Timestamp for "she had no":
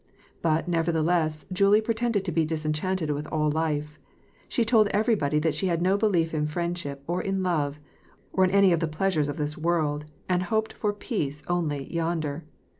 5.53-5.95